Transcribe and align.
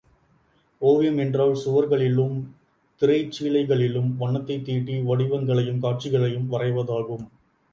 ஓவியம் 0.81 1.17
என்றால் 1.17 1.53
சுவர்களிலும், 1.65 2.41
திரைச்சீலைகளிலும் 3.01 4.09
வண்ணத்தைத் 4.19 4.65
தீட்டி, 4.65 4.99
வடிவங்களையும் 5.01 5.79
காட்சிகளையும் 5.79 6.51
வரைவதாகும். 6.51 7.27